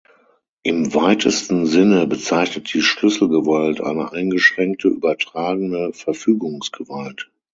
[0.63, 7.29] Im weitesten Sinne bezeichnet die Schlüsselgewalt eine eingeschränkte, übertragbare Verfügungsgewalt.